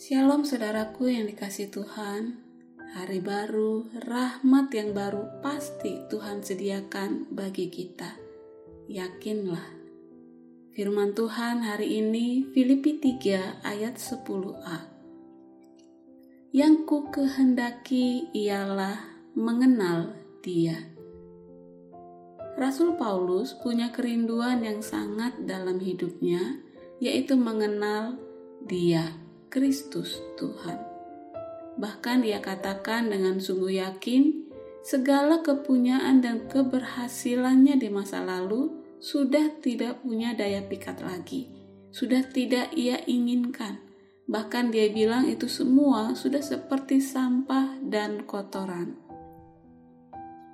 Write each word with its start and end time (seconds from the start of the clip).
Shalom 0.00 0.48
saudaraku 0.48 1.12
yang 1.12 1.28
dikasih 1.28 1.68
Tuhan. 1.68 2.40
Hari 2.96 3.20
baru, 3.20 3.84
rahmat 4.08 4.72
yang 4.72 4.96
baru 4.96 5.28
pasti 5.44 6.00
Tuhan 6.08 6.40
sediakan 6.40 7.28
bagi 7.28 7.68
kita. 7.68 8.16
Yakinlah. 8.88 9.60
Firman 10.72 11.12
Tuhan 11.12 11.60
hari 11.68 12.00
ini 12.00 12.48
Filipi 12.48 12.96
3 12.96 13.60
ayat 13.60 14.00
10a. 14.00 14.88
Yang 16.56 16.74
ku 16.88 17.12
kehendaki 17.12 18.32
ialah 18.32 19.04
mengenal 19.36 20.16
dia. 20.40 20.80
Rasul 22.56 22.96
Paulus 22.96 23.52
punya 23.52 23.92
kerinduan 23.92 24.64
yang 24.64 24.80
sangat 24.80 25.44
dalam 25.44 25.76
hidupnya, 25.76 26.56
yaitu 27.04 27.36
mengenal 27.36 28.16
dia, 28.64 29.28
Kristus 29.50 30.22
Tuhan. 30.38 30.78
Bahkan 31.74 32.22
ia 32.22 32.38
katakan 32.38 33.10
dengan 33.10 33.42
sungguh 33.42 33.82
yakin, 33.82 34.46
segala 34.86 35.42
kepunyaan 35.42 36.22
dan 36.22 36.46
keberhasilannya 36.46 37.74
di 37.82 37.90
masa 37.90 38.22
lalu 38.22 38.70
sudah 39.02 39.58
tidak 39.58 40.06
punya 40.06 40.38
daya 40.38 40.62
pikat 40.62 41.02
lagi, 41.02 41.50
sudah 41.90 42.22
tidak 42.30 42.70
ia 42.78 43.02
inginkan. 43.10 43.82
Bahkan 44.30 44.70
dia 44.70 44.86
bilang 44.94 45.26
itu 45.26 45.50
semua 45.50 46.14
sudah 46.14 46.46
seperti 46.46 47.02
sampah 47.02 47.82
dan 47.82 48.22
kotoran. 48.30 48.94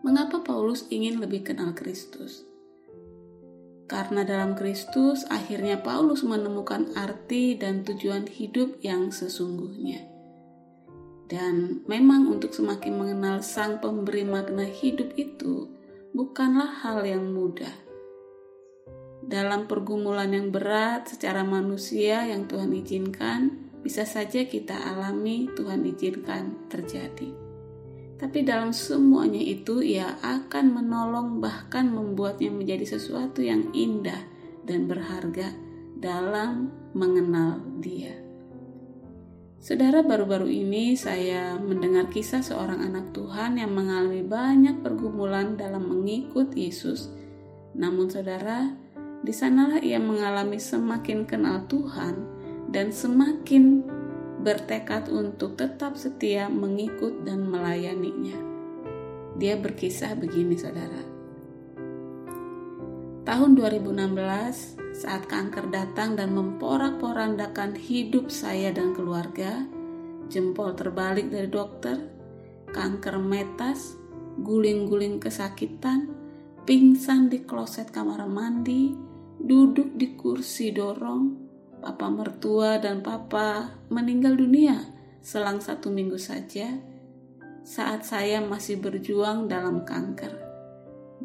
Mengapa 0.00 0.40
Paulus 0.40 0.88
ingin 0.88 1.20
lebih 1.20 1.44
kenal 1.44 1.76
Kristus? 1.76 2.48
Karena 3.86 4.26
dalam 4.26 4.58
Kristus 4.58 5.22
akhirnya 5.30 5.78
Paulus 5.78 6.26
menemukan 6.26 6.90
arti 6.98 7.54
dan 7.54 7.86
tujuan 7.86 8.26
hidup 8.26 8.82
yang 8.82 9.14
sesungguhnya. 9.14 10.02
Dan 11.26 11.86
memang 11.86 12.30
untuk 12.30 12.54
semakin 12.54 12.98
mengenal 12.98 13.42
Sang 13.46 13.78
Pemberi 13.78 14.26
makna 14.26 14.66
hidup 14.66 15.14
itu 15.14 15.70
bukanlah 16.14 16.82
hal 16.82 17.06
yang 17.06 17.30
mudah. 17.30 17.86
Dalam 19.26 19.66
pergumulan 19.66 20.30
yang 20.30 20.54
berat 20.54 21.10
secara 21.10 21.42
manusia 21.42 22.26
yang 22.26 22.46
Tuhan 22.46 22.70
izinkan, 22.74 23.70
bisa 23.82 24.06
saja 24.06 24.46
kita 24.46 24.74
alami 24.74 25.50
Tuhan 25.54 25.82
izinkan 25.86 26.70
terjadi. 26.70 27.45
Tapi 28.16 28.48
dalam 28.48 28.72
semuanya 28.72 29.40
itu 29.40 29.84
ia 29.84 30.16
akan 30.24 30.72
menolong 30.72 31.28
bahkan 31.44 31.92
membuatnya 31.92 32.48
menjadi 32.48 32.96
sesuatu 32.96 33.44
yang 33.44 33.68
indah 33.76 34.24
dan 34.64 34.88
berharga 34.88 35.52
dalam 36.00 36.72
mengenal 36.96 37.60
Dia. 37.84 38.16
Saudara, 39.60 40.00
baru-baru 40.00 40.48
ini 40.48 40.94
saya 40.94 41.58
mendengar 41.58 42.06
kisah 42.08 42.40
seorang 42.40 42.86
anak 42.86 43.12
Tuhan 43.12 43.58
yang 43.60 43.74
mengalami 43.74 44.22
banyak 44.22 44.80
pergumulan 44.80 45.58
dalam 45.58 45.84
mengikut 45.90 46.54
Yesus. 46.54 47.10
Namun 47.76 48.06
saudara, 48.08 48.72
di 49.26 49.32
sanalah 49.34 49.82
ia 49.82 49.98
mengalami 49.98 50.56
semakin 50.62 51.26
kenal 51.26 51.66
Tuhan 51.66 52.14
dan 52.70 52.94
semakin 52.94 53.82
bertekad 54.46 55.10
untuk 55.10 55.58
tetap 55.58 55.98
setia 55.98 56.46
mengikut 56.46 57.26
dan 57.26 57.50
melayaninya. 57.50 58.38
Dia 59.34 59.58
berkisah 59.58 60.14
begini 60.14 60.54
saudara. 60.54 61.02
Tahun 63.26 63.50
2016, 63.58 65.02
saat 65.02 65.26
kanker 65.26 65.66
datang 65.74 66.14
dan 66.14 66.30
memporak-porandakan 66.30 67.74
hidup 67.74 68.30
saya 68.30 68.70
dan 68.70 68.94
keluarga, 68.94 69.66
jempol 70.30 70.78
terbalik 70.78 71.26
dari 71.26 71.50
dokter, 71.50 72.06
kanker 72.70 73.18
metas, 73.18 73.98
guling-guling 74.46 75.18
kesakitan, 75.18 76.14
pingsan 76.62 77.26
di 77.26 77.42
kloset 77.42 77.90
kamar 77.90 78.30
mandi, 78.30 78.94
duduk 79.42 79.98
di 79.98 80.14
kursi 80.14 80.70
dorong, 80.70 81.45
papa 81.82 82.06
mertua 82.08 82.78
dan 82.80 83.04
papa 83.04 83.74
meninggal 83.92 84.36
dunia 84.36 84.80
selang 85.20 85.58
satu 85.58 85.90
minggu 85.90 86.16
saja 86.20 86.76
saat 87.66 88.06
saya 88.06 88.38
masih 88.40 88.78
berjuang 88.78 89.50
dalam 89.50 89.82
kanker. 89.82 90.44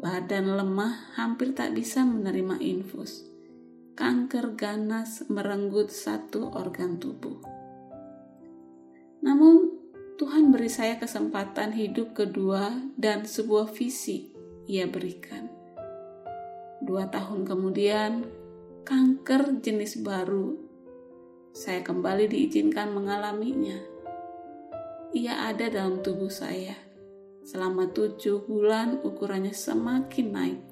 Badan 0.02 0.58
lemah 0.58 1.14
hampir 1.14 1.54
tak 1.54 1.78
bisa 1.78 2.02
menerima 2.02 2.58
infus 2.58 3.32
kanker 3.92 4.56
ganas 4.56 5.22
merenggut 5.28 5.92
satu 5.92 6.48
organ 6.56 6.96
tubuh. 6.96 7.38
Namun, 9.22 9.78
Tuhan 10.16 10.50
beri 10.50 10.70
saya 10.72 10.96
kesempatan 10.96 11.76
hidup 11.76 12.16
kedua 12.16 12.72
dan 12.96 13.28
sebuah 13.28 13.70
visi 13.70 14.32
ia 14.66 14.88
berikan. 14.88 15.50
Dua 16.82 17.06
tahun 17.12 17.46
kemudian, 17.46 18.26
kanker 18.82 19.62
jenis 19.62 20.02
baru, 20.02 20.58
saya 21.54 21.86
kembali 21.86 22.26
diizinkan 22.26 22.90
mengalaminya. 22.90 23.78
Ia 25.14 25.52
ada 25.52 25.70
dalam 25.70 26.02
tubuh 26.02 26.32
saya. 26.32 26.74
Selama 27.42 27.90
tujuh 27.90 28.46
bulan 28.46 29.02
ukurannya 29.02 29.50
semakin 29.50 30.26
naik 30.30 30.62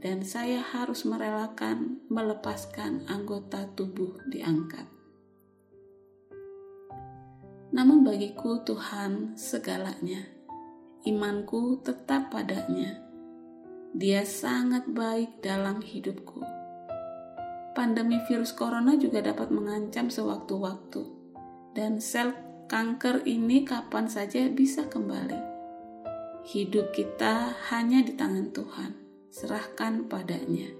dan 0.00 0.24
saya 0.24 0.64
harus 0.64 1.04
merelakan 1.04 2.00
melepaskan 2.08 3.04
anggota 3.04 3.68
tubuh 3.76 4.16
diangkat. 4.32 4.88
Namun 7.70 8.02
bagiku 8.02 8.64
Tuhan 8.64 9.36
segalanya. 9.36 10.24
Imanku 11.04 11.80
tetap 11.84 12.32
padanya. 12.32 13.00
Dia 13.94 14.26
sangat 14.26 14.90
baik 14.90 15.40
dalam 15.44 15.78
hidupku. 15.84 16.59
Pandemi 17.70 18.18
virus 18.26 18.50
corona 18.50 18.98
juga 18.98 19.22
dapat 19.22 19.54
mengancam 19.54 20.10
sewaktu-waktu. 20.10 21.02
Dan 21.74 22.02
sel 22.02 22.34
kanker 22.66 23.26
ini 23.26 23.62
kapan 23.62 24.10
saja 24.10 24.46
bisa 24.50 24.86
kembali. 24.90 25.38
Hidup 26.46 26.90
kita 26.90 27.54
hanya 27.70 28.02
di 28.02 28.14
tangan 28.18 28.50
Tuhan 28.50 28.90
serahkan 29.30 30.10
padanya. 30.10 30.70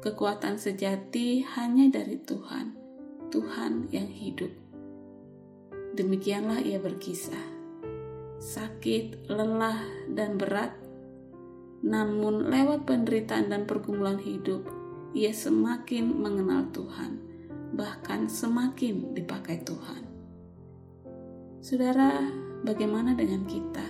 Kekuatan 0.00 0.56
sejati 0.56 1.44
hanya 1.56 1.88
dari 1.92 2.20
Tuhan, 2.20 2.76
Tuhan 3.32 3.92
yang 3.92 4.08
hidup. 4.08 4.52
Demikianlah 5.96 6.60
ia 6.64 6.80
berkisah. 6.80 7.60
Sakit, 8.40 9.28
lelah, 9.28 9.84
dan 10.08 10.40
berat, 10.40 10.72
namun 11.84 12.48
lewat 12.48 12.88
penderitaan 12.88 13.52
dan 13.52 13.68
pergumulan 13.68 14.16
hidup, 14.16 14.64
ia 15.10 15.34
semakin 15.34 16.14
mengenal 16.14 16.70
Tuhan, 16.70 17.18
bahkan 17.74 18.30
semakin 18.30 19.14
dipakai 19.14 19.62
Tuhan. 19.66 20.02
Saudara, 21.60 22.22
bagaimana 22.62 23.18
dengan 23.18 23.42
kita? 23.44 23.84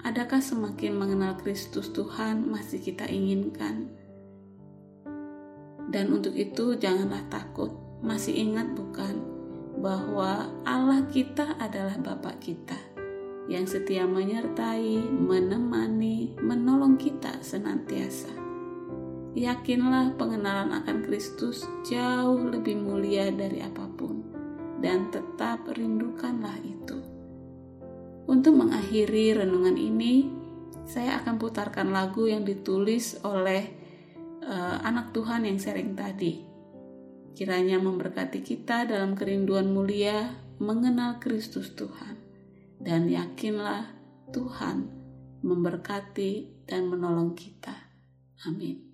Adakah 0.00 0.40
semakin 0.40 0.96
mengenal 0.96 1.36
Kristus 1.40 1.92
Tuhan 1.92 2.48
masih 2.48 2.80
kita 2.80 3.08
inginkan? 3.08 3.92
Dan 5.90 6.14
untuk 6.14 6.36
itu 6.36 6.76
janganlah 6.76 7.26
takut, 7.28 7.72
masih 8.00 8.32
ingat 8.36 8.72
bukan 8.76 9.20
bahwa 9.80 10.48
Allah 10.62 11.04
kita 11.08 11.56
adalah 11.56 11.96
Bapak 11.96 12.38
kita 12.44 12.76
yang 13.50 13.66
setia 13.66 14.06
menyertai, 14.06 15.00
menemani, 15.10 16.38
menolong 16.38 16.94
kita 17.00 17.42
senantiasa. 17.42 18.49
Yakinlah 19.30 20.18
pengenalan 20.18 20.74
akan 20.74 21.06
Kristus 21.06 21.62
jauh 21.86 22.50
lebih 22.50 22.74
mulia 22.82 23.30
dari 23.30 23.62
apa 23.62 23.86
pun 23.86 24.26
dan 24.82 25.06
tetap 25.14 25.70
rindukanlah 25.70 26.58
itu. 26.66 26.98
Untuk 28.26 28.58
mengakhiri 28.58 29.38
renungan 29.38 29.78
ini, 29.78 30.26
saya 30.82 31.22
akan 31.22 31.38
putarkan 31.38 31.94
lagu 31.94 32.26
yang 32.26 32.42
ditulis 32.42 33.22
oleh 33.22 33.70
uh, 34.42 34.82
anak 34.82 35.14
Tuhan 35.14 35.46
yang 35.46 35.62
sering 35.62 35.94
tadi. 35.94 36.42
Kiranya 37.30 37.78
memberkati 37.78 38.42
kita 38.42 38.82
dalam 38.90 39.14
kerinduan 39.14 39.70
mulia 39.70 40.34
mengenal 40.58 41.22
Kristus 41.22 41.70
Tuhan. 41.78 42.18
Dan 42.80 43.06
yakinlah 43.06 43.92
Tuhan 44.34 44.90
memberkati 45.46 46.64
dan 46.66 46.88
menolong 46.90 47.38
kita. 47.38 47.76
Amin. 48.48 48.89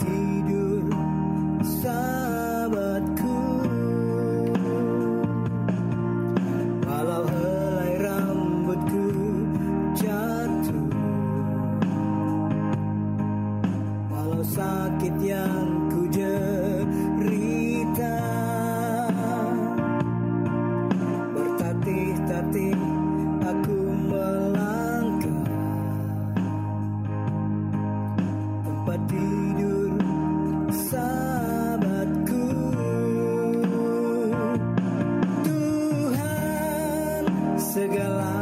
tidur 0.00 0.90
sahabatku. 1.62 3.38
Walau 6.82 7.24
helai 7.30 7.92
rambutku 8.02 9.06
jatuh. 9.94 10.90
Walau 14.10 14.42
sakit 14.42 15.14
yang 15.22 15.85
segala 37.76 38.35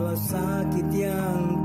Walau 0.00 0.16
sakit 0.16 0.88
yang 0.96 1.60